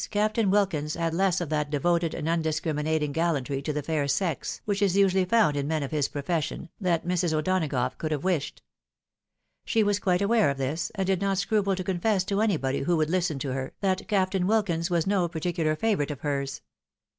Captain 0.09 0.49
Wilkins 0.49 0.95
had 0.95 1.13
less 1.13 1.39
of 1.39 1.49
that 1.49 1.69
devoted 1.69 2.15
and 2.15 2.27
undisoriminating 2.27 3.11
gallantry 3.11 3.61
to 3.61 3.71
the 3.71 3.83
fair 3.83 4.07
sex, 4.07 4.59
which 4.65 4.81
is 4.81 4.97
usually 4.97 5.25
found 5.25 5.55
in 5.55 5.67
men 5.67 5.83
of 5.83 5.91
his 5.91 6.07
profession, 6.07 6.69
than 6.79 6.99
Mrs. 7.01 7.33
O'Donagough 7.33 7.95
could 7.99 8.11
have 8.11 8.23
wished; 8.23 8.63
she 9.63 9.83
was 9.83 9.99
quite 9.99 10.23
aware 10.23 10.49
of 10.49 10.57
this, 10.57 10.91
and 10.95 11.05
did 11.05 11.21
not 11.21 11.37
scruple 11.37 11.75
to 11.75 11.83
confess 11.83 12.23
to 12.23 12.41
anybody 12.41 12.79
who 12.81 12.97
would 12.97 13.09
Hsten 13.09 13.37
to 13.41 13.53
her, 13.53 13.73
that 13.81 14.07
Captain 14.07 14.47
Wilkins 14.47 14.89
was 14.89 15.05
no 15.05 15.27
particular 15.27 15.75
favourite 15.75 16.09
of 16.09 16.21
hers. 16.21 16.63